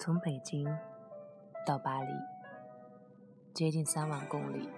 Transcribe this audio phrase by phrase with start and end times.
[0.00, 0.64] 从北京
[1.66, 2.12] 到巴黎，
[3.52, 4.68] 接近三万公里，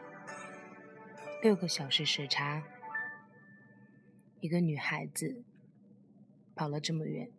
[1.43, 2.65] 六个小时时差。
[4.41, 5.45] 一个女孩子
[6.55, 7.31] 跑了这么远，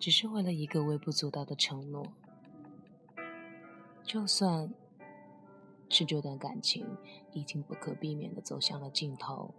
[0.00, 2.12] 只是为了一个微不足道的承诺。
[4.02, 4.74] 就算
[5.88, 6.84] 是这段感情
[7.34, 9.54] 已经不可避免的走向了尽头，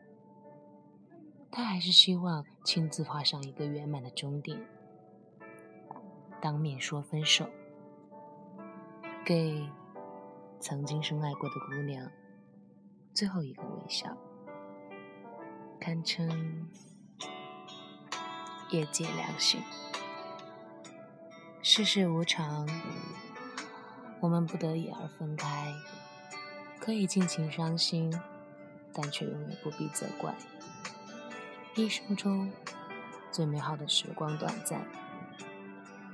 [1.49, 4.59] 她还是希望亲自画上一个圆满的终点，
[6.41, 7.49] 当面说分手，
[9.25, 9.67] 给
[10.59, 12.09] 曾经深爱过的姑娘
[13.13, 14.15] 最后一个微笑。
[15.79, 16.69] 堪称
[18.71, 19.61] 业界良心。
[21.61, 22.67] 世事无常，
[24.19, 25.73] 我们不得已而分开，
[26.79, 28.11] 可以尽情伤心，
[28.93, 30.35] 但却永远不必责怪。
[31.75, 32.51] 一生中
[33.31, 34.85] 最美好的时光短暂，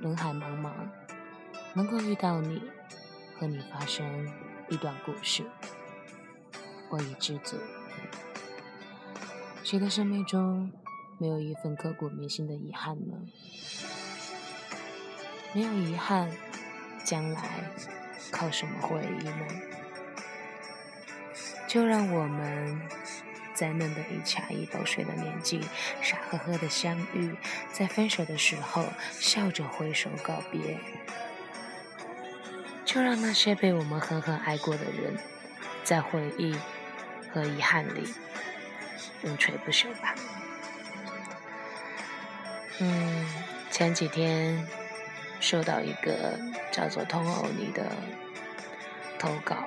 [0.04, 0.70] 人海茫茫，
[1.72, 2.60] 能够遇到你，
[3.40, 4.30] 和你发生
[4.68, 5.42] 一段故事，
[6.90, 7.56] 我已知足。
[9.62, 10.70] 谁的生命中
[11.16, 13.16] 没有一份刻骨铭心的遗憾呢？
[15.54, 16.30] 没有遗憾，
[17.02, 17.72] 将来
[18.30, 19.46] 靠什么回忆呢？
[21.66, 22.78] 就让我们
[23.54, 25.60] 在嫩的一掐一包水的年纪，
[26.02, 27.34] 傻呵呵的相遇，
[27.72, 30.78] 在分手的时候笑着挥手告别。
[32.84, 35.16] 就让那些被我们狠狠爱过的人，
[35.82, 36.54] 在回忆
[37.32, 38.12] 和遗憾里。
[39.22, 40.14] 永垂不朽吧。
[42.78, 43.26] 嗯，
[43.70, 44.68] 前几天
[45.40, 46.38] 收到一个
[46.70, 47.90] 叫做“通欧尼”的
[49.18, 49.66] 投稿，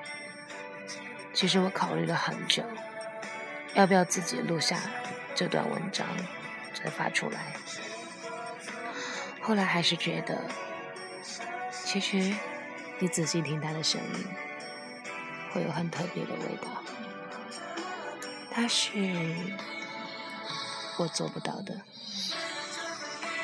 [1.33, 2.63] 其实我考虑了很久，
[3.77, 4.75] 要不要自己录下
[5.35, 6.07] 这段文章
[6.73, 7.53] 再发出来。
[9.39, 10.49] 后来还是觉得，
[11.71, 12.33] 其实
[12.97, 14.25] 你仔细听他的声音，
[15.53, 16.81] 会有很特别的味道。
[18.49, 19.35] 他是
[20.97, 21.79] 我做不到的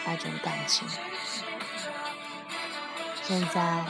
[0.03, 0.87] 那种感情。
[3.21, 3.85] 现在，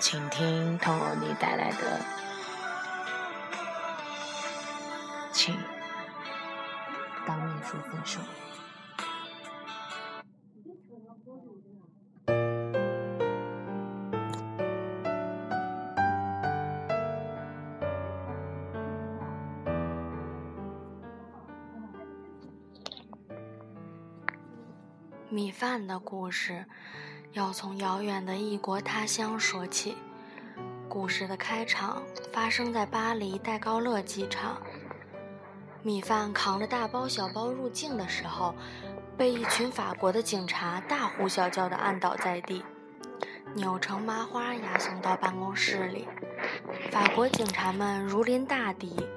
[0.00, 2.04] 请听童欧尼带来的，
[7.68, 8.18] 说分手。
[25.30, 26.64] 米饭的故事
[27.32, 29.94] 要从遥远的异国他乡说起。
[30.88, 32.02] 故事的开场
[32.32, 34.56] 发生在巴黎戴高乐机场。
[35.88, 38.54] 米饭扛着大包小包入境的时候，
[39.16, 42.62] 被一群法国的警察大呼小叫地按倒在地，
[43.54, 46.06] 扭成麻花押送到办公室里。
[46.90, 49.08] 法国警察们如临大敌，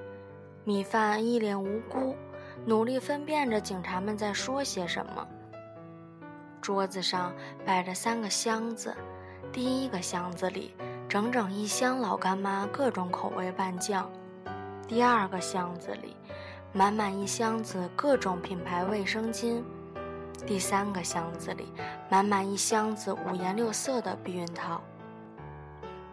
[0.63, 2.15] 米饭一脸无辜，
[2.65, 5.27] 努力分辨着警察们在说些什么。
[6.61, 8.95] 桌子上摆着三个箱子，
[9.51, 10.73] 第一个箱子里
[11.09, 14.09] 整整一箱老干妈各种口味拌酱，
[14.87, 16.15] 第二个箱子里
[16.73, 19.61] 满满一箱子各种品牌卫生巾，
[20.47, 21.67] 第三个箱子里
[22.09, 24.81] 满满一箱子五颜六色的避孕套。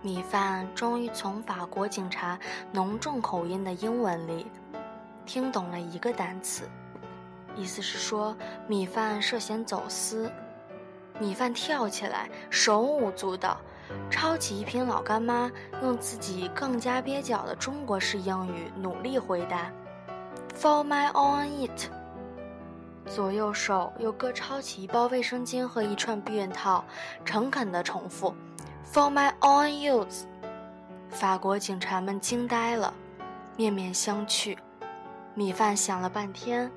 [0.03, 2.37] 米饭终于从法国警察
[2.73, 4.49] 浓重口音的英文里
[5.25, 6.69] 听懂了一个单词。
[7.55, 8.37] 意思是说，
[8.67, 10.29] 米饭涉嫌走私。
[11.21, 13.59] 米饭跳起来，手舞足蹈，
[14.11, 15.49] 抄起一瓶老干妈，
[15.83, 19.71] 用自己更加蹩脚的中国式英语努力回答
[20.61, 21.91] ：“For my own it。”
[23.07, 26.85] 左右手又各抄起一包卫生巾和一串避孕套，
[27.25, 28.35] 诚恳地重复
[28.93, 30.25] ：“For my own use。”
[31.11, 32.93] 法国警察们惊呆了，
[33.57, 34.57] 面面相觑。
[35.35, 36.71] 米饭想了半天。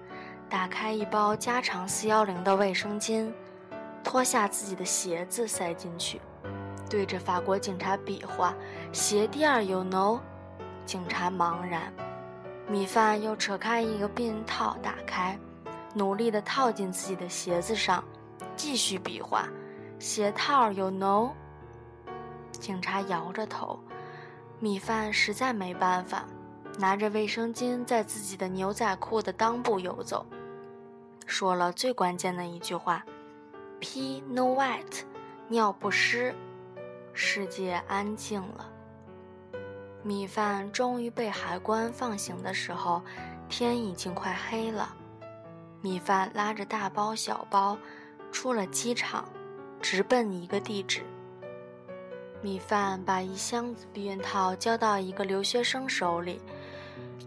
[0.49, 3.31] 打开一包加长四幺零的卫生巾，
[4.03, 6.19] 脱下自己的鞋子塞进去，
[6.89, 8.53] 对着法国警察比划
[8.91, 10.19] ：“鞋垫儿有 no？”
[10.85, 11.93] 警察茫然。
[12.69, 15.37] 米饭又扯开一个避孕套，打开，
[15.93, 18.03] 努力地套进自己的鞋子上，
[18.55, 19.47] 继续比划
[19.99, 21.31] ：“鞋套有 no？”
[22.51, 23.79] 警察摇着头。
[24.59, 26.23] 米饭实在没办法，
[26.77, 30.25] 拿着卫生巾在自己的牛仔裤的裆部游走。
[31.25, 33.03] 说了最关键的一句话
[33.79, 35.03] ：“P no wet，
[35.49, 36.33] 尿不湿。”
[37.13, 38.70] 世界安静了。
[40.03, 43.01] 米饭终于被海关放行的时候，
[43.47, 44.95] 天已经快黑了。
[45.79, 47.77] 米饭拉着大包小包
[48.31, 49.25] 出了机场，
[49.79, 51.03] 直奔一个地址。
[52.41, 56.41] 米饭把一箱子避孕套交到一个留学生手里，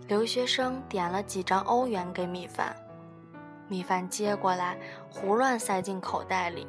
[0.08, 2.74] 留学生点了几张欧元给米饭，
[3.68, 4.76] 米饭接过来
[5.08, 6.66] 胡乱塞进口袋里。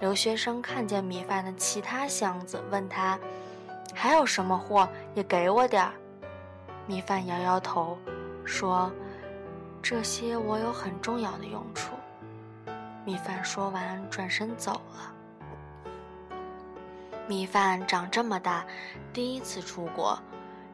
[0.00, 3.18] 留学生看见米饭的其他箱子，问他
[3.92, 4.88] ：“还有什么货？
[5.14, 5.92] 也给我点儿。”
[6.86, 7.98] 米饭摇摇头，
[8.44, 8.92] 说
[9.82, 11.94] ：“这些我有很重要的用处。”
[13.04, 15.12] 米饭说完，转身走了。
[17.26, 18.64] 米饭长这么大，
[19.12, 20.18] 第一次出国，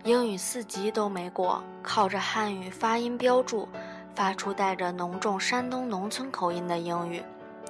[0.04, 3.68] 英语四级都没过，靠着汉语发音标注，
[4.16, 7.22] 发出带着浓重山东农村口音的英语，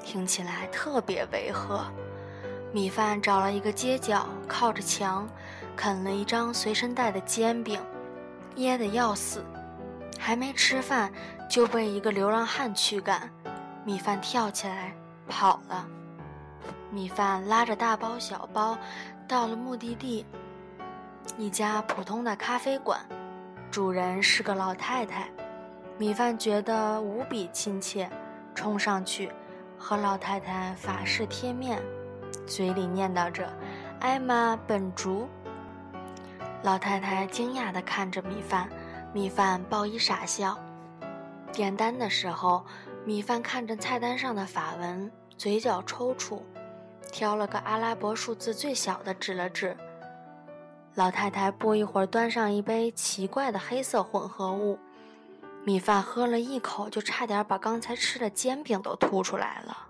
[0.03, 1.85] 听起来特别违和。
[2.73, 5.29] 米饭找了一个街角，靠着墙，
[5.75, 7.81] 啃了一张随身带的煎饼，
[8.57, 9.45] 噎得要死，
[10.19, 11.11] 还没吃饭
[11.49, 13.29] 就被一个流浪汉驱赶，
[13.85, 14.95] 米饭跳起来
[15.29, 15.85] 跑了。
[16.93, 18.79] 米饭拉着大包小包，
[19.27, 20.25] 到了目的地，
[21.37, 23.01] 一家普通的咖啡馆，
[23.69, 25.29] 主人是个老太太。
[25.99, 28.09] 米饭觉得无比亲切，
[28.55, 29.31] 冲上去
[29.77, 31.83] 和老太太法式贴面，
[32.51, 33.49] 嘴里念叨着
[34.03, 35.29] “艾玛本竹”。
[36.65, 38.69] 老太太惊讶地看着米饭，
[39.15, 40.59] 米饭报以傻笑。
[41.53, 42.67] 点单的时候，
[43.05, 45.09] 米饭看着菜单上的法文，
[45.39, 46.43] 嘴角抽搐。
[47.13, 49.77] 挑了个阿拉伯数字最小的，指了指。
[50.97, 54.77] 老太太不一会儿端上一杯奇怪的黑色混合物，
[55.65, 59.87] 米饭喝了一口，就差点把刚才吃的煎饼都吐出来了。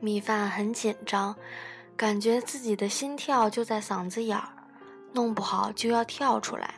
[0.00, 1.34] 米饭很紧张，
[1.96, 4.48] 感觉自己的心跳就在嗓子眼儿，
[5.12, 6.76] 弄不好就要跳出来。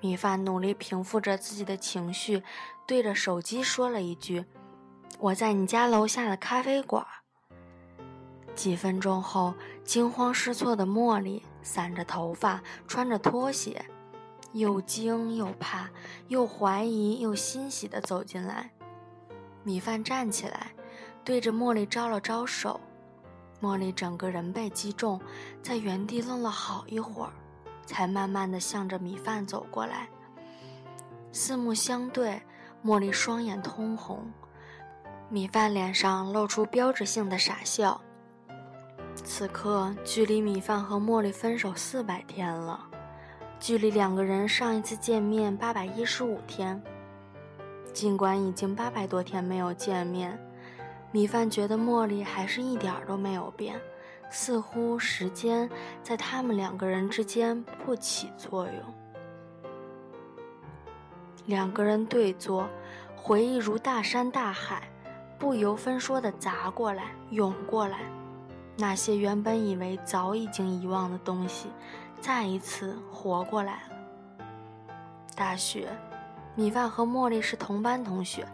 [0.00, 2.42] 米饭努力平复着自己的情绪，
[2.86, 4.44] 对着手机说了一句
[5.18, 7.06] ：“我在你家楼下的咖啡馆。”
[8.54, 9.54] 几分钟后，
[9.84, 13.84] 惊慌失措的茉莉散着头发，穿着拖鞋，
[14.52, 15.88] 又惊又怕，
[16.28, 18.72] 又怀疑又欣喜地走进来。
[19.62, 20.73] 米饭站起来，
[21.24, 22.80] 对着茉莉招了招手。
[23.60, 25.20] 茉莉整个人被击中，
[25.62, 27.32] 在原地愣了好一会儿。
[27.86, 30.08] 才慢慢的向着米饭走过来，
[31.32, 32.40] 四目相对，
[32.82, 34.24] 茉莉双眼通红，
[35.28, 38.00] 米饭脸上露出标志性的傻笑。
[39.16, 42.80] 此刻，距离米饭和茉莉分手四百天了，
[43.60, 46.82] 距离两个人上一次见面八百一十五天。
[47.92, 50.38] 尽管已经八百多天没有见面，
[51.14, 53.80] 米饭觉得茉莉还是一点儿都没有变。
[54.30, 55.70] 似乎时间
[56.02, 58.74] 在他们两个人之间不起作用。
[61.46, 62.68] 两个人对坐，
[63.14, 64.90] 回忆如大山大海，
[65.38, 68.00] 不由分说地砸过来、涌过来。
[68.76, 71.68] 那些原本以为早已经遗忘的东西，
[72.20, 74.54] 再一次活过来了。
[75.36, 75.96] 大学，
[76.56, 78.44] 米饭和茉莉是同班同学，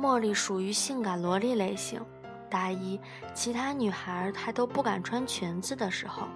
[0.00, 2.00] 茉莉属于性感萝莉类型。
[2.48, 2.98] 大一，
[3.34, 6.26] 其他女孩还都不敢穿裙子的时候，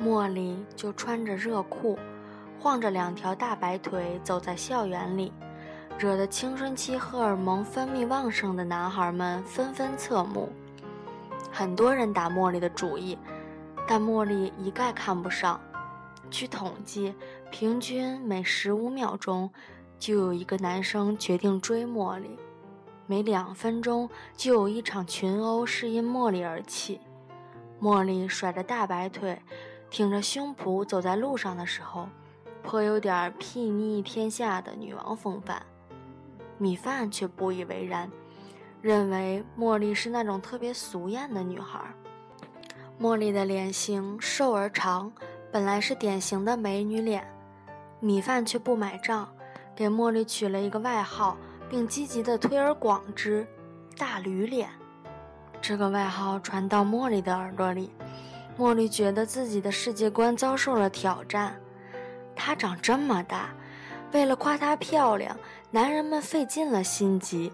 [0.00, 1.98] 茉莉就穿着热裤，
[2.58, 5.30] 晃着两条大白腿走在校园里，
[5.98, 10.48] 惹得青春期荷尔蒙分泌旺盛的男孩们纷纷侧目。
[11.52, 13.18] 很多人打茉莉的主意，
[13.86, 15.60] 但茉莉一概看不上。
[16.30, 17.14] 据统计，
[17.50, 19.50] 平均每十五秒钟
[19.98, 22.38] 就有一个男生决定追茉莉。
[23.10, 27.00] 每两分钟就有一场群殴是因茉莉而起。
[27.80, 29.40] 茉莉甩着大白腿，
[29.88, 32.06] 挺着胸脯走在路上的时候，
[32.62, 35.62] 颇有点睥睨天下的女王风范。
[36.58, 38.12] 米饭却不以为然，
[38.82, 41.80] 认为茉莉是那种特别俗艳的女孩。
[43.00, 45.10] 茉莉的脸型瘦而长，
[45.50, 47.26] 本来是典型的美女脸，
[48.00, 49.26] 米饭却不买账，
[49.74, 51.38] 给茉莉取了一个外号。
[51.68, 53.46] 并积极地推而广之
[53.96, 54.68] ，“大驴脸”
[55.60, 57.90] 这个外号传到茉莉的耳朵里，
[58.58, 61.60] 茉莉觉得自己的世界观遭受了挑战。
[62.34, 63.50] 她长这么大，
[64.12, 65.36] 为了夸她漂亮，
[65.70, 67.52] 男人们费尽了心机，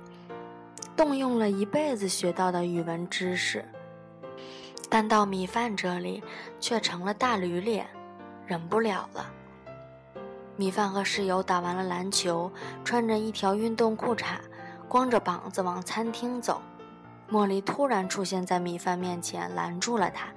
[0.97, 3.64] 动用了一辈子学到的语文知识，
[4.88, 6.23] 但到米饭这里
[6.61, 7.87] 却成了大驴脸，
[8.47, 9.26] 忍不了了。
[10.56, 12.50] 米饭和室友打完了篮球，
[12.84, 14.37] 穿着一条运动裤衩，
[14.88, 16.62] 光着膀子往餐厅走。
[17.28, 20.28] 茉莉突然出现在米饭面前，拦住了他，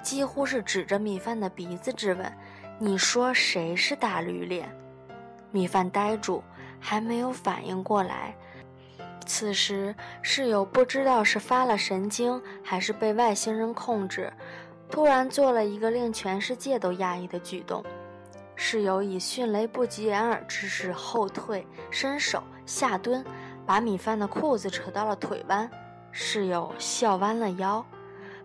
[0.00, 2.32] 几乎是指着米饭的鼻子质问
[2.78, 4.72] ：“你说谁是大驴脸？”
[5.50, 6.44] 米饭呆住，
[6.78, 8.32] 还没有反应过来。
[9.26, 14.32] 此时，室友不知道是发了神经，还是被外星人控制，
[14.88, 17.82] 突然做了一个令全世界都压抑的举动。
[18.56, 23.24] 室友以迅雷不及掩耳之势后退，伸手下蹲，
[23.66, 25.70] 把米饭的裤子扯到了腿弯。
[26.12, 27.84] 室友笑弯了腰，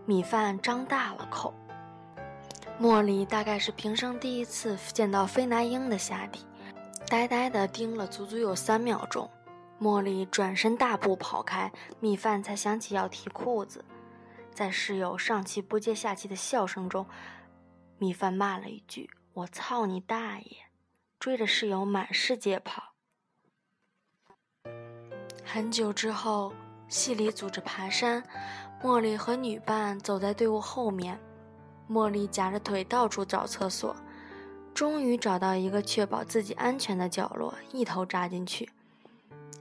[0.06, 1.54] 米饭张大了口。
[2.82, 6.46] 茉莉大概是平生第一次见到飞男鹰的下体，
[7.08, 9.30] 呆呆地盯了足足有三秒钟。
[9.80, 13.86] 茉莉转身大步跑开，米饭才想起要提裤子。
[14.52, 17.06] 在室友上气不接下气的笑声中，
[17.98, 19.10] 米饭骂了一句。
[19.40, 20.58] 我操你大爷！
[21.18, 22.96] 追着室友满世界跑。
[25.46, 26.52] 很久之后，
[26.90, 28.22] 系里组织爬山，
[28.84, 31.18] 茉莉和女伴走在队伍后面。
[31.90, 33.96] 茉莉夹着腿到处找厕所，
[34.74, 38.70] 终于找到一个确保自己安全的角落，一头扎进去。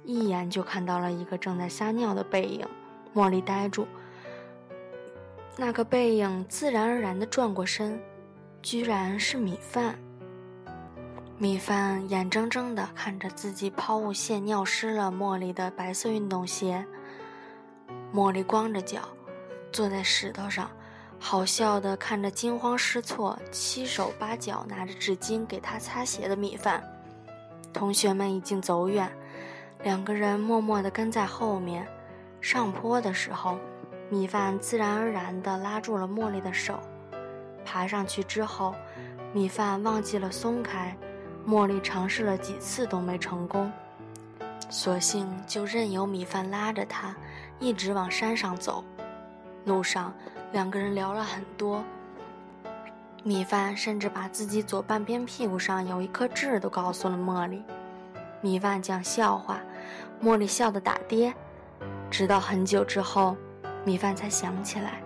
[0.04, 2.66] 一眼就看到了一个正在撒尿的背影，
[3.14, 3.86] 茉莉呆住。
[5.56, 8.02] 那个背影自然而然地转过身。
[8.62, 9.98] 居然是米饭。
[11.38, 16.84] 米饭眼睁睁地看着自己抛物线尿湿了茉莉的白色运动鞋。
[18.12, 19.02] 茉莉光着脚
[19.70, 20.68] 坐在石头上，
[21.20, 26.82] 好笑地看着惊慌失措、七手八脚拿着纸巾给她擦鞋的米饭。
[27.72, 29.08] 同学们已经走远，
[29.84, 31.86] 两个人默默地跟在后面。
[32.40, 33.58] 上坡的时候，
[34.10, 36.80] 米饭自然而然地拉住了茉莉的手。
[37.70, 38.74] 爬上去之后，
[39.30, 40.96] 米饭忘记了松开，
[41.46, 43.70] 茉莉尝试了几次都没成功，
[44.70, 47.14] 索性就任由米饭拉着她，
[47.58, 48.82] 一直往山上走。
[49.66, 50.14] 路上，
[50.50, 51.84] 两个人聊了很多，
[53.22, 57.62] 米饭甚至把自己左半边屁股上有一颗痣都告诉了茉莉。
[58.40, 59.60] 米饭讲笑话，
[60.22, 61.34] 茉莉笑得打跌，
[62.10, 63.36] 直到很久之后，
[63.84, 65.02] 米饭才想起来。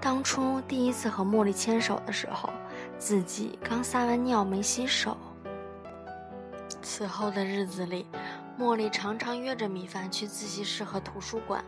[0.00, 2.50] 当初第一次和茉莉牵手的时候，
[2.98, 5.16] 自己刚撒完尿没洗手。
[6.80, 8.06] 此后的日子里，
[8.58, 11.64] 茉莉常常约着米饭去自习室和图书馆。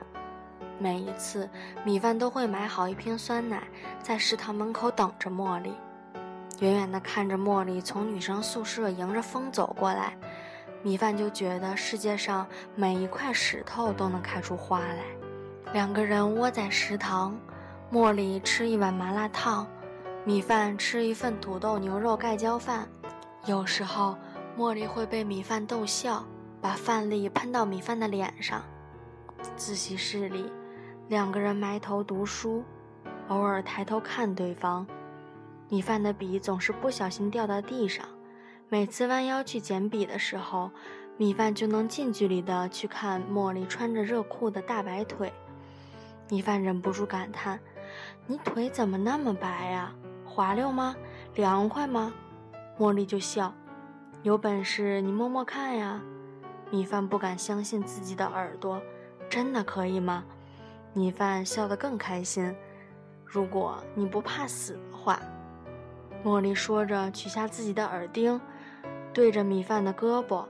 [0.79, 1.51] 每一次，
[1.85, 3.65] 米饭都会买好一瓶酸奶，
[4.01, 5.73] 在食堂门口等着茉莉。
[6.61, 10.17] 远远地看着茉莉从女生宿舍迎着风走过来，
[10.83, 15.03] 米饭就觉得世界上每一块石头都能开出花来。
[15.73, 17.37] 两个人窝在食堂。
[17.91, 19.67] 茉莉吃一碗麻辣烫，
[20.23, 22.87] 米饭吃一份土豆牛肉盖浇饭。
[23.47, 24.15] 有时候，
[24.59, 26.23] 茉莉会被米饭逗笑，
[26.61, 28.63] 把饭粒喷到米饭的脸上。
[29.57, 30.53] 自习室里，
[31.09, 32.63] 两个人埋头读书，
[33.29, 34.87] 偶尔抬头看对方。
[35.71, 38.05] 米饭的笔总是不小心掉到地上，
[38.69, 40.71] 每次弯腰去捡笔的时候，
[41.17, 45.33] 米饭就能近距离的去看茉莉穿着热裤的大白腿。
[46.29, 47.59] 米饭忍不住感叹。
[48.31, 49.91] 你腿怎么那么白呀？
[50.27, 50.95] 滑溜吗？
[51.35, 52.13] 凉快吗？
[52.79, 53.55] 茉莉就笑，
[54.23, 56.03] 有本事你摸摸看呀！
[56.71, 58.83] 米饭不敢相信自己的耳朵，
[59.31, 60.25] 真的可以吗？
[60.93, 62.55] 米饭笑得更开心。
[63.25, 65.19] 如果你不怕死的话，
[66.23, 68.39] 茉莉说着取下自己的耳钉，
[69.15, 70.45] 对着米饭的胳膊。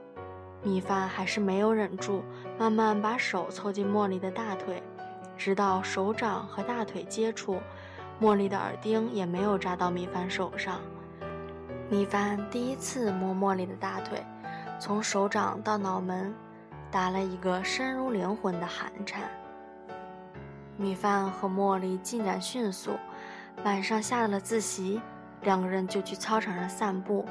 [0.61, 2.23] 米饭还是没有忍住，
[2.57, 4.83] 慢慢把手凑近茉莉的大腿。
[5.39, 7.61] 直到手掌和大腿接触，
[8.21, 10.81] 茉莉的耳钉也没有扎到米饭手上。
[11.89, 14.21] 米饭第一次摸茉莉的大腿，
[14.77, 16.35] 从手掌到脑门，
[16.91, 19.31] 打了一个深入灵魂的寒颤。
[20.75, 22.91] 米饭和茉莉进展迅速，
[23.63, 25.01] 晚上下了自习，
[25.43, 27.25] 两个人就去操场上散步。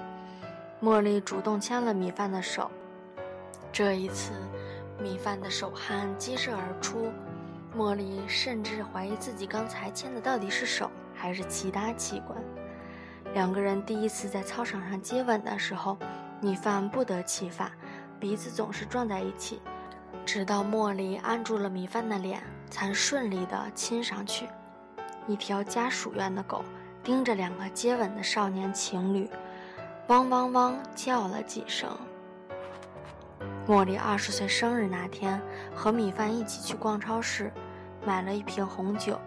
[0.82, 2.70] 茉莉主动牵了米饭的手，
[3.70, 4.32] 这一次，
[4.98, 7.12] 米饭的手汗激射而出。
[7.78, 12.36] 茉莉甚至怀疑自己刚才牵的到底是手还是其他器官。
[13.34, 15.96] 两个人第一次在操场上接吻的时候，
[16.40, 17.70] 米饭不得其法，
[18.18, 19.62] 鼻子总是撞在一起，
[20.26, 24.48] 直到茉莉按住了米饭的脸，才顺利的亲上去。
[25.28, 26.64] 一条家属院的狗
[27.04, 29.30] 盯着两个接吻的少年情侣，
[30.08, 31.96] 汪汪汪叫了几声。
[33.68, 35.40] 茉莉二十岁生日那天，
[35.76, 37.52] 和米饭一起去逛超市，
[38.08, 39.20] 买了一瓶红酒，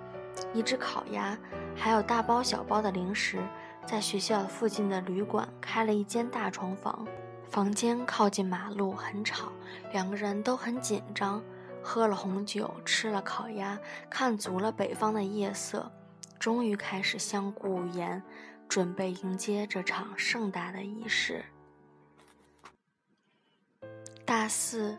[0.56, 1.38] 一只烤鸭，
[1.76, 3.38] 还有大包小包的零食，
[3.86, 7.08] 在学校附近的旅馆开了一间大床房，
[7.48, 9.52] 房间靠近马路，很吵，
[9.92, 11.44] 两个人都很紧张。
[11.84, 13.78] 喝了红酒，吃了烤鸭，
[14.10, 15.92] 看足了北方的夜色，
[16.40, 18.24] 终于开始相顾无言，
[18.68, 21.46] 准备迎接这场盛大的仪式。
[24.26, 24.98] 大四，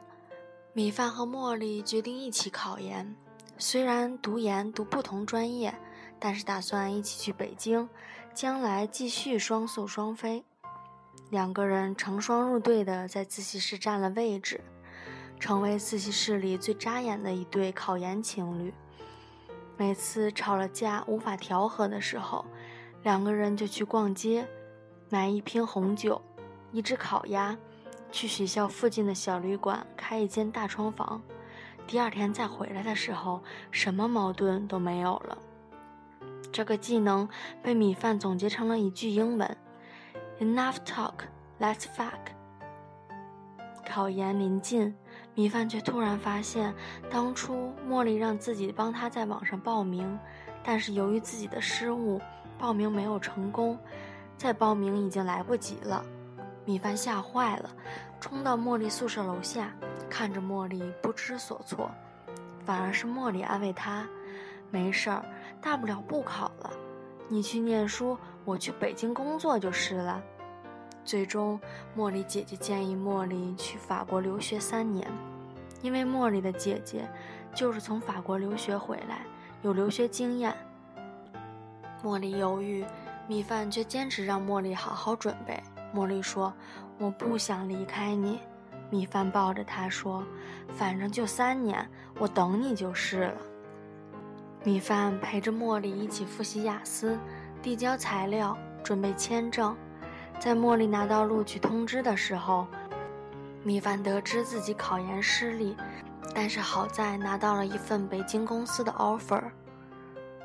[0.72, 3.16] 米饭和茉莉决定一起考研。
[3.64, 5.72] 虽然读研读不同专业，
[6.18, 7.88] 但是打算一起去北京，
[8.34, 10.42] 将来继续双宿双飞。
[11.30, 14.60] 两个人成双入对的在自习室占了位置，
[15.38, 18.74] 成为自习室里最扎眼的一对考研情侣。
[19.76, 22.44] 每次吵了架无法调和的时候，
[23.04, 24.44] 两个人就去逛街，
[25.08, 26.20] 买一瓶红酒，
[26.72, 27.56] 一只烤鸭，
[28.10, 31.22] 去学校附近的小旅馆开一间大床房。
[31.86, 35.38] 第二天再回来的时候，什么矛盾都没有了。
[36.50, 37.28] 这个技能
[37.62, 39.56] 被米饭总结成了一句英文。
[40.40, 41.14] Enough talk,
[41.60, 42.32] let's fuck。
[43.86, 44.94] 考研临近，
[45.34, 46.74] 米饭却突然发现，
[47.10, 50.18] 当初茉莉让自己帮她在网上报名，
[50.62, 52.20] 但是由于自己的失误，
[52.58, 53.78] 报名没有成功，
[54.36, 56.04] 再报名已经来不及了。
[56.64, 57.70] 米饭吓坏了，
[58.22, 59.72] 冲到茉莉宿舍楼下，
[60.08, 61.90] 看着茉莉不知所措，
[62.64, 64.06] 反而是茉莉安慰他
[64.70, 65.24] ：“没事儿，
[65.60, 66.70] 大不了不考了，
[67.26, 70.22] 你去念书，我去北京工作就是了。”
[71.04, 71.60] 最终，
[71.96, 75.04] 茉莉姐姐建议茉莉去法国留学三年，
[75.80, 77.10] 因为茉莉的姐姐
[77.52, 79.26] 就是从法国留学回来，
[79.62, 80.56] 有留学经验。
[82.04, 82.84] 茉莉犹豫，
[83.26, 85.60] 米饭却坚持让茉莉好好准备。
[85.94, 86.52] 茉莉说
[86.98, 88.40] ：“我不想离开你。”
[88.90, 90.24] 米饭抱着她说
[90.76, 93.36] ：“反正就三年，我等你就是了。”
[94.64, 97.18] 米饭陪着茉莉一起复习雅思，
[97.60, 99.76] 递交材料，准备签证。
[100.38, 102.66] 在茉莉拿到录取通知的时候，
[103.62, 105.76] 米饭得知自己考研失利，
[106.34, 109.42] 但是好在拿到了一份北京公司的 offer。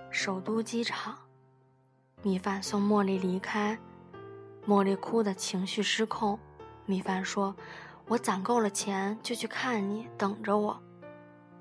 [0.10, 1.16] 首都机场，
[2.24, 3.78] 米饭送茉莉离开，
[4.68, 6.38] 茉莉哭得情绪失控。
[6.86, 7.56] 米饭说
[8.08, 10.78] ：“我攒够了钱就去看你，等着我。”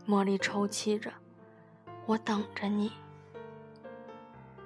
[0.06, 1.12] 茉莉抽泣着
[2.06, 2.92] ：“我等着你。”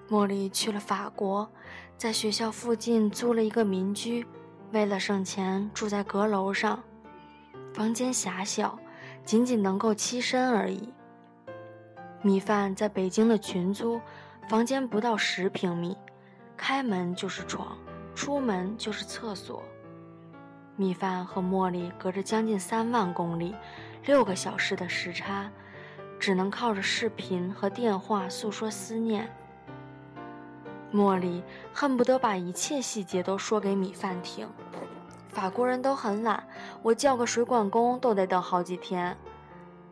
[0.08, 1.48] 茉莉去了法国，
[1.96, 4.26] 在学校附近租了一个民居，
[4.72, 6.82] 为了省钱住在阁楼上，
[7.72, 8.78] 房间狭小，
[9.24, 10.92] 仅仅能够栖身而已。
[12.22, 14.00] 米饭在北京的群租，
[14.48, 15.96] 房间不到十平米，
[16.56, 17.78] 开门就是床，
[18.20, 19.62] 出门就是厕所。
[20.76, 23.54] 米饭和茉莉隔着将近三万公里，
[24.04, 25.50] 六个小时的时差，
[26.18, 29.26] 只能靠着视频和电话诉说思念。
[30.92, 34.46] 茉莉恨不得把一切细节都说给米饭听。
[35.30, 36.46] 法国人都很懒，
[36.82, 39.16] 我叫个水管工都得等好几天。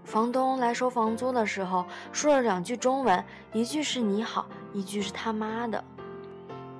[0.05, 5.83] 房东来收房租的时候，说了两句中文，一句是你好，一句是他妈的。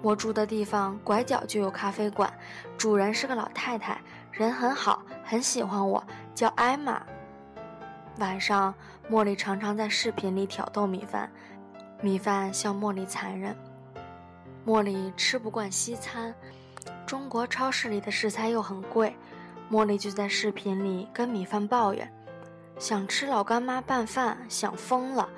[0.01, 2.33] 我住的地方拐角就有咖啡馆，
[2.77, 6.03] 主人是个老太太，人很好，很喜欢我，
[6.35, 7.03] 叫艾玛。
[8.19, 8.75] 晚上，
[9.11, 11.31] 茉莉常常在视频里挑逗米饭，
[12.01, 13.57] 米饭笑茉莉残忍。
[14.65, 16.35] 茉莉吃不惯西餐，
[17.05, 19.17] 中国超市里的食材又很贵，
[19.71, 22.09] 茉莉就在视频里跟米饭抱怨，
[22.79, 25.29] 想吃老干妈拌饭，想疯了，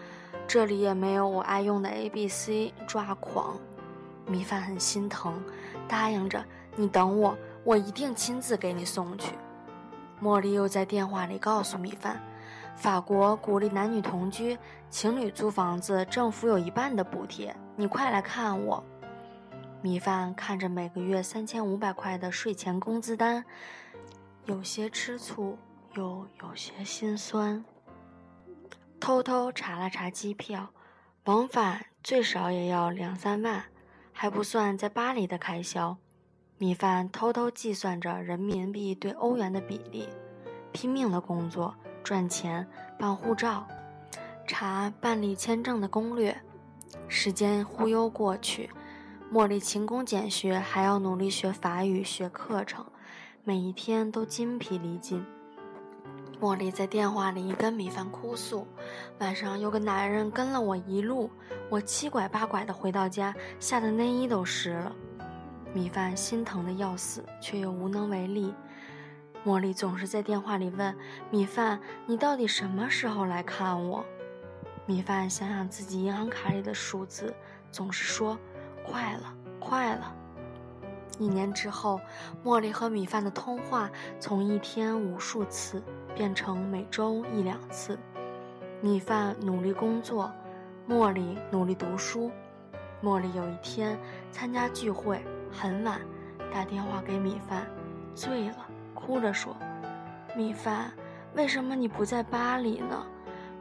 [0.47, 3.59] 这里也没有我爱用的 A B C，抓狂。
[4.31, 5.43] 米饭很心疼，
[5.89, 6.45] 答应着
[6.77, 9.35] 你等我，我一定亲自给你送去。
[10.23, 12.23] 茉莉又在电话里告诉米饭，
[12.77, 14.57] 法国鼓励男女同居，
[14.89, 18.85] 情侣租房子政府有一半的补贴，你快来看我。
[19.83, 23.45] 米饭看着每个月三千五百块的税前工资单，
[24.45, 25.59] 有些吃醋，
[25.95, 27.65] 又有些心酸。
[29.01, 30.69] 偷偷查了查机票，
[31.25, 33.65] 往返最少也要两三万，
[34.23, 35.97] 还不算在巴黎的开销。
[36.59, 40.07] 米饭偷偷计算着人民币对欧元的比例，
[40.73, 43.67] 拼命的工作赚钱，办护照，
[44.47, 46.39] 查办理签证的攻略。
[47.09, 48.69] 时间忽悠过去。
[49.33, 52.85] 茉莉勤工俭学，还要努力学法语、学课程，
[53.43, 55.25] 每一天都筋疲力尽。
[56.41, 58.67] 茉莉在电话里跟米饭哭诉
[59.21, 61.31] ：“晚上有个男人跟了我一路，
[61.69, 64.91] 我七拐八拐的回到家，吓得内衣都湿了。”
[65.75, 68.55] 米饭心疼的要死，却又无能为力。
[69.45, 70.97] 茉莉总是在电话里问
[71.31, 74.03] 米饭：“你到底什么时候来看我？”
[74.87, 77.35] 米饭想想自己银行卡里的数字，
[77.71, 78.39] 总是说。
[78.83, 80.17] 快了，快了！
[81.19, 82.01] 一年之后，
[82.43, 85.83] 茉莉和米饭的通话从一天无数次
[86.15, 87.99] 变成每周一两次。
[88.81, 90.31] 米饭努力工作，
[90.89, 92.31] 茉莉努力读书。
[93.03, 93.99] 茉莉有一天
[94.31, 96.01] 参加聚会很晚，
[96.53, 97.67] 打电话给米饭，
[98.15, 98.57] 醉了，
[98.95, 99.57] 哭着说
[100.37, 100.93] ：“米饭，
[101.35, 103.07] 为什么你不在巴黎呢？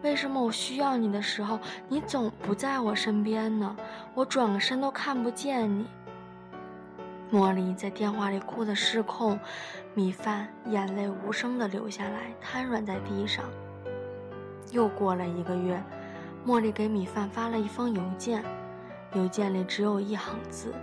[0.01, 1.59] 为什么我需要你的时候，
[1.89, 3.75] 你总不在我身边呢？
[4.13, 5.85] 我转个身都看不见你。
[7.31, 9.39] 茉莉在电话里哭得失控，
[9.93, 13.45] 米饭眼泪无声地流下来，瘫软在地上。
[14.71, 15.81] 又过了一个月，
[16.45, 18.43] 茉莉给米饭发了一封邮件，
[19.13, 20.73] 邮件里只有一行字：“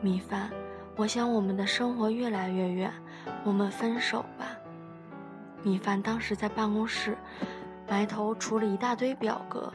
[0.00, 0.50] 米饭，
[0.96, 2.92] 我想我们的生活越来越远，
[3.44, 4.46] 我们分手吧。”
[5.62, 7.16] 米饭当时在办公室。
[7.88, 9.72] 埋头处理一大堆表格，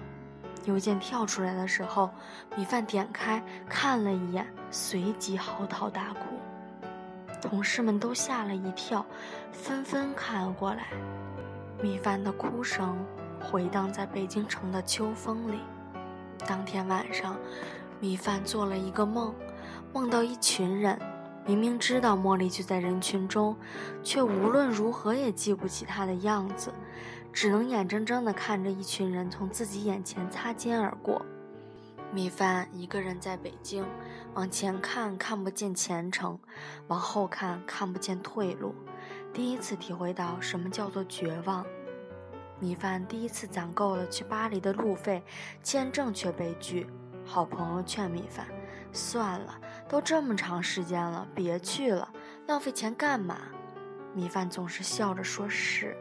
[0.65, 2.09] 邮件跳出来的时候，
[2.55, 6.19] 米饭点开看了一眼，随即嚎啕大哭。
[7.41, 9.05] 同事们都吓了一跳，
[9.51, 10.87] 纷纷看过来。
[11.81, 12.97] 米饭的哭声
[13.39, 15.59] 回荡在北京城的秋风里。
[16.47, 17.37] 当天晚上，
[17.99, 19.33] 米饭做了一个梦，
[19.93, 20.99] 梦到一群人，
[21.45, 23.55] 明明知道茉莉就在人群中，
[24.01, 26.73] 却无论如何也记不起她的样子。
[27.35, 31.25] 只能眼睁睁地看着一群人从自己眼前擦肩而过。
[32.09, 33.85] 米饭一个人在北京，
[34.35, 36.39] 往前看看不见前程，
[36.87, 38.73] 往后看看不见退路，
[39.33, 41.65] 第一次体会到什么叫做绝望。
[42.57, 45.21] 米饭第一次攒够了去巴黎的路费，
[45.61, 46.87] 签证却被拒。
[47.25, 48.47] 好朋友劝米饭
[48.93, 52.13] ：“算了，都这么长时间了，别去了，
[52.47, 53.39] 浪费钱干嘛？”
[54.15, 55.97] 米饭总是笑着说：“是。”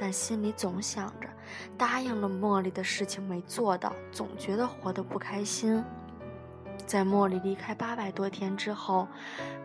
[0.00, 1.28] 但心里总想着，
[1.76, 5.84] 答应了茉莉的事情没做到，总觉得活得不开心。
[6.86, 9.06] 在茉莉离开八百多天之后，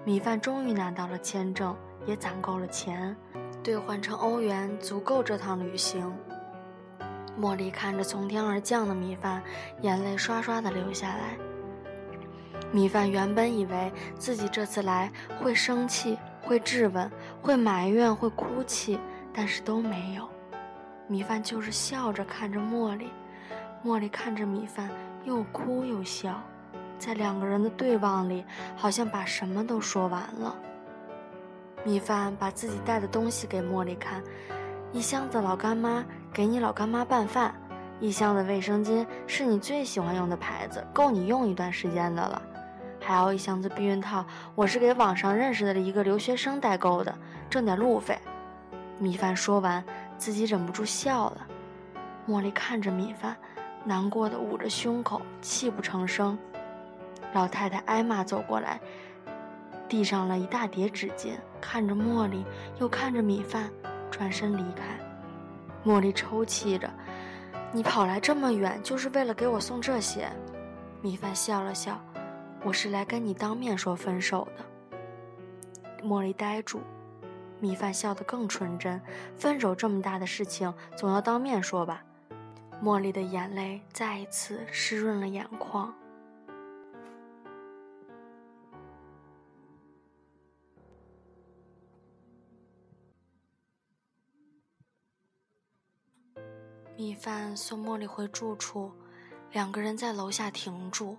[0.04, 1.74] 米饭终于拿到了签证，
[2.06, 3.16] 也攒够了钱，
[3.64, 6.14] 兑换成欧元足够这趟旅行。
[7.40, 9.42] 茉莉看着从天而降的米饭，
[9.82, 11.38] 眼泪刷刷的流下来。
[12.74, 17.10] 米饭原本以为自己这次来会生气，会质问，
[17.42, 19.00] 会埋怨，会哭泣。
[19.38, 20.30] 但是都没有，
[21.08, 23.10] 米饭就是笑着看着茉莉，
[23.84, 24.90] 茉莉看着米饭
[25.26, 26.42] 又哭又笑，
[26.98, 28.46] 在两个人的对望里，
[28.78, 30.56] 好像把什么都说完了。
[31.84, 34.24] 米饭把自己带的东西给茉莉看，
[34.94, 37.54] 一箱子老干妈给你老干妈拌饭，
[38.00, 42.42] 一箱子卫生巾是你最喜欢用的牌子，够你用一段时间的了，
[43.02, 47.14] 还有一箱子避孕套，我是给网上认识的一个留学生代购的，
[47.50, 48.18] 挣点路费。
[48.98, 49.84] 米饭说完，
[50.18, 51.48] 自己忍不住笑了。
[52.28, 53.36] 茉莉看着米饭，
[53.84, 56.38] 难过的捂着胸口，泣不成声。
[57.34, 58.80] 老太太挨骂走过来，
[59.90, 62.46] 递上了一大叠纸巾，看着茉莉，
[62.80, 63.70] 又看着米饭，
[64.10, 64.84] 转身离开。
[65.84, 66.90] 茉莉抽泣着
[67.74, 70.28] ：“你跑来这么远，就是为了给我送这些？”
[71.02, 72.02] 米饭笑了笑
[72.64, 74.66] ：“我是来跟你当面说分手的。”
[76.02, 76.80] 茉莉呆住。
[77.60, 79.02] 米饭笑得更纯真，
[79.38, 82.04] 分手这么大的事情，总要当面说吧。
[82.84, 85.94] 茉莉的眼泪再一次湿润了眼眶。
[96.98, 98.92] 米饭送茉莉回住处，
[99.52, 101.18] 两个人在楼下停住。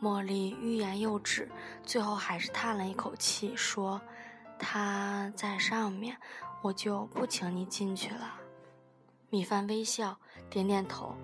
[0.00, 1.46] 茉莉欲言又止，
[1.82, 4.00] 最后还是叹了一口气，说。
[4.60, 6.14] 他在上面，
[6.60, 8.34] 我就不请你进去了。
[9.30, 10.16] 米饭微笑，
[10.50, 11.14] 点点头。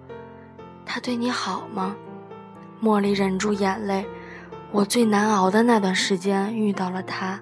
[0.86, 1.94] 他对你好吗？
[2.82, 4.06] 茉莉忍住眼泪。
[4.72, 7.40] 我最难熬的那段时间遇到了他。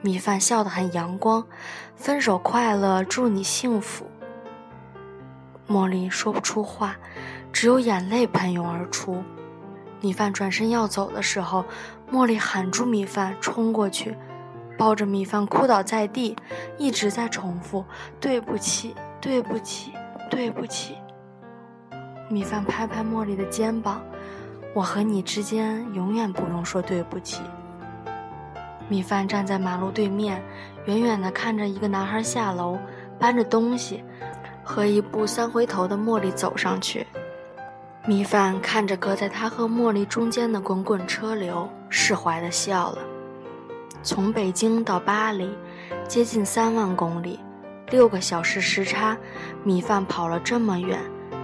[0.00, 1.44] 米饭笑得很阳光。
[1.96, 4.06] 分手快乐，祝你幸福。
[5.68, 6.96] 茉莉说不出话，
[7.52, 9.22] 只有眼泪喷涌而出。
[10.00, 11.64] 米饭转身要走的时候，
[12.10, 14.16] 茉莉喊住米饭，冲过去。
[14.78, 16.36] 抱着米饭哭倒在地，
[16.78, 17.84] 一直在重复
[18.20, 19.92] ：“对不起，对不起，
[20.30, 20.96] 对不起。”
[22.30, 24.00] 米饭拍拍茉莉的肩膀
[24.72, 27.42] ：“我和你之间永远不用说对不起。”
[28.88, 30.42] 米饭站在马路对面，
[30.86, 32.78] 远远地看着一个男孩下楼，
[33.18, 34.04] 搬着东西，
[34.62, 37.06] 和一步三回头的茉莉走上去。
[38.06, 42.98] 米饭看着隔在他和茉莉中间的滚滚车流，释怀地笑了。
[44.08, 45.50] 从北京到巴黎，
[46.08, 47.38] 接近三万公里，
[47.90, 49.14] 六个小时时差，
[49.62, 50.98] 米饭跑了这么远，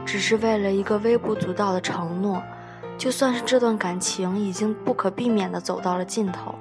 [0.06, 2.42] 只是为了一个微不足道的承诺。
[2.96, 6.54] 就算是这段感情已经不可避免地走到了尽头，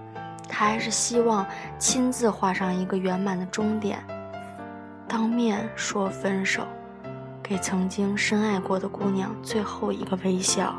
[0.49, 1.45] 他还是希望
[1.79, 4.03] 亲自画上一个圆满的终点，
[5.07, 6.63] 当面说分手，
[7.41, 10.75] 给曾经深爱过的姑娘最后一个微笑。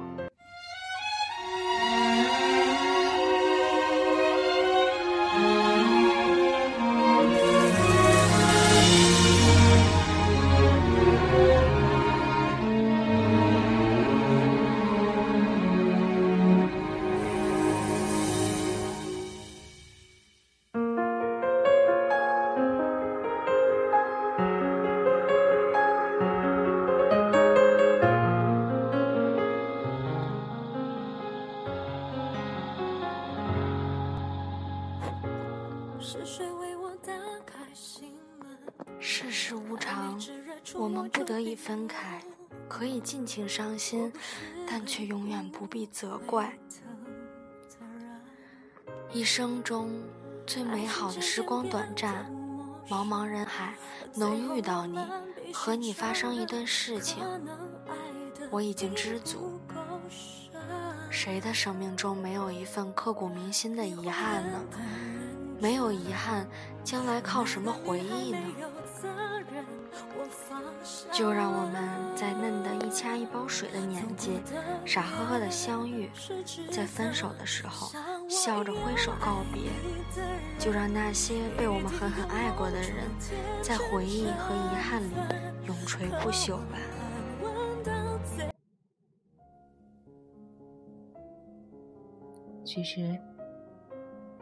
[43.05, 44.11] 尽情伤心，
[44.67, 46.59] 但却永远不必责怪。
[49.13, 50.03] 一生中
[50.47, 52.27] 最美好的时光短暂，
[52.89, 53.75] 茫茫人海
[54.15, 54.99] 能遇到你，
[55.53, 57.23] 和你发生一段事情，
[58.51, 59.61] 我已经知足。
[61.11, 64.61] 谁的生命中没有一份刻骨铭心的遗憾呢？
[65.61, 66.49] 没有遗憾，
[66.83, 68.39] 将来靠什么回忆呢？
[71.13, 74.41] 就让我们在嫩的掐一包水的年纪，
[74.87, 76.09] 傻呵呵的相遇，
[76.71, 77.91] 在分手的时候
[78.29, 79.69] 笑着挥手告别。
[80.61, 83.05] 就让那些被我们狠狠爱过的人，
[83.61, 85.13] 在回忆和遗憾里
[85.67, 86.79] 永垂不朽吧。
[92.65, 93.19] 其实，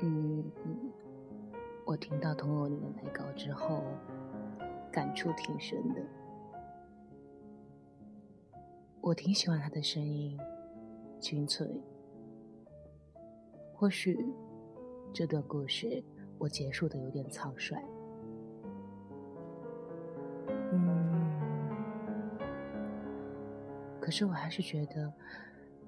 [0.00, 0.44] 嗯，
[1.86, 3.82] 我听到童偶里的来稿之后，
[4.92, 6.00] 感触挺深的。
[9.02, 10.38] 我挺喜欢他的声音，
[11.18, 11.68] 清脆。
[13.74, 14.16] 或许
[15.12, 16.00] 这段故事
[16.38, 17.82] 我结束的有点草率，
[20.70, 21.20] 嗯，
[24.00, 25.12] 可是我还是觉得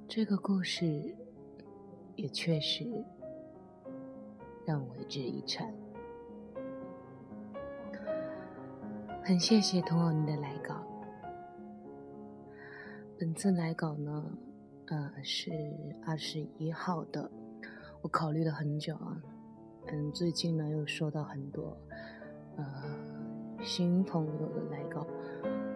[0.09, 1.15] 这个故事
[2.17, 2.85] 也确实
[4.67, 5.73] 让我为之一颤。
[9.23, 10.85] 很谢谢童偶你的来稿。
[13.17, 14.25] 本次来稿呢，
[14.87, 15.53] 呃，是
[16.05, 17.31] 二十一号的。
[18.03, 19.17] 我考虑了很久啊，
[19.87, 21.77] 嗯，最近呢又收到很多
[22.57, 22.65] 呃
[23.63, 25.07] 新朋友的来稿，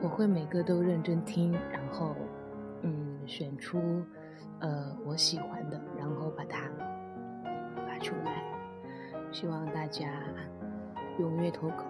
[0.02, 2.16] 我会每个都认真听，然后
[2.82, 4.02] 嗯选出
[4.58, 6.68] 呃我喜欢的，然后把它
[7.86, 8.42] 发出来。
[9.30, 10.24] 希望大家
[11.20, 11.84] 踊跃投稿。